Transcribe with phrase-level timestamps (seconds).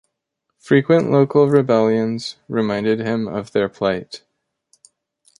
[0.57, 4.23] Frequent local rebellions reminded him of their plight.